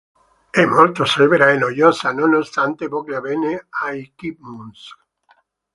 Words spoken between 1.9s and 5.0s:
nonostante voglia bene ai Chipmunks.